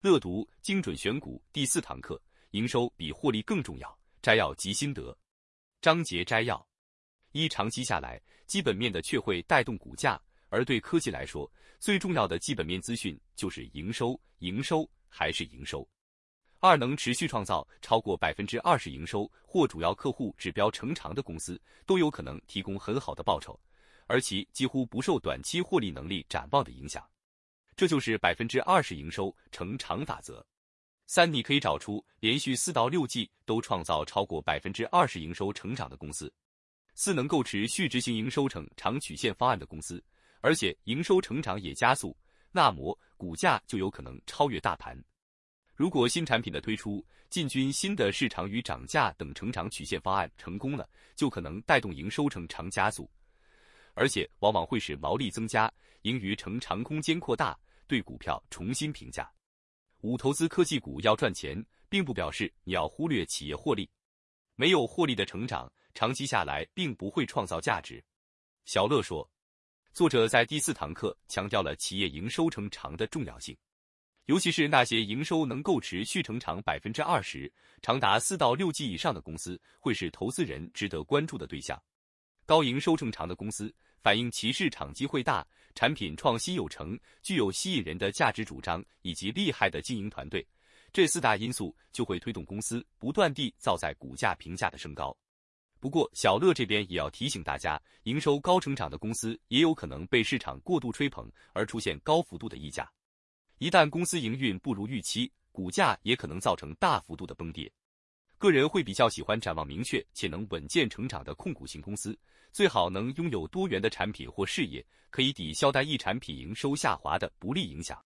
[0.00, 3.98] 乐读精准选股第四堂课：营收比获利更重要。
[4.22, 5.16] 摘要及心得。
[5.80, 6.64] 章节摘要：
[7.32, 11.50] 一、长期下来，基本面的确会带动股价，而对科技来说，
[11.80, 15.88] 最重要的基本面资讯就是营收，营收还是营收。
[16.60, 23.58] 二、能持续创造超过百分之二十营收或主要客户指标成长的公司，都有可能提供很好的报酬，
[24.06, 27.04] 而其几乎不受短期获利能力展望的影响。
[27.78, 30.44] 这就是百分之二十营收成长法则。
[31.06, 36.30] 三，你可以找出连续四到六季都创造超过百分之二十营收成长的公司。
[36.96, 40.02] 四，能够持续执行营收成长曲线方案的公司，
[40.40, 42.16] 而且营收成长也加速，
[42.50, 45.00] 那么股价就有可能超越大盘。
[45.76, 53.08] 如果新产品的推出、进军新的市场与涨价等成长曲线方案成功了，就可能带动营收成长加速，
[53.94, 55.72] 而且往往会使毛利增加，
[56.02, 57.56] 盈余成长空间扩大。
[57.88, 59.28] 对股票重新评价。
[60.02, 63.90] 五、投资科技股要赚钱，并不表示你要忽略企业获利。
[64.54, 68.04] 没有获利的成长，长期下来并不会创造价值。
[68.64, 69.28] 小乐说，
[69.92, 73.56] 作者在第四堂课强调了企业营收成长的重要性，
[74.26, 77.50] 尤其是那些营收能够持续成长百分之二十、
[77.82, 81.82] 长达四到六季以上的公司，会是投资人值得关注的对象。
[82.48, 83.70] 高营收成长的公司。
[84.00, 90.46] 反映其市场机会大，产品创新有成，具有吸引人的价值主张以及厉害的经营团队，
[90.90, 95.14] 这四大因素就会推动公司不断地造在股价评价的升高。
[95.78, 102.90] 不过，小乐这边也要提醒大家，营收高成长的公司也有可能被市场过度吹捧而出现高幅度的溢价，
[103.58, 107.70] 一旦公司营运不如预期，股价也可能造成大幅度的崩跌。
[108.38, 112.16] 个人会比较喜欢展望明确且能稳健成长的控股型公司，
[112.52, 118.00] 最好能拥有多元的产品或事业，可以抵消单一产品营收下滑的不利影响。